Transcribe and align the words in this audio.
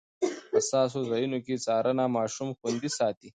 حساسو 0.57 0.99
ځایونو 1.11 1.39
کې 1.45 1.55
څارنه 1.65 2.05
ماشوم 2.17 2.49
خوندي 2.57 2.89
ساتي. 2.97 3.29